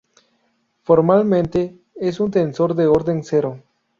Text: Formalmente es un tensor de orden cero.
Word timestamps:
Formalmente 0.81 1.77
es 1.93 2.19
un 2.19 2.31
tensor 2.31 2.73
de 2.73 2.87
orden 2.87 3.21
cero. 3.23 3.61